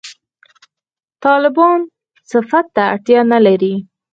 «طالبان» 1.23 1.79
صفت 2.31 2.65
ته 2.75 2.81
اړتیا 2.93 3.21
نه 3.31 3.39
لري. 3.45 3.73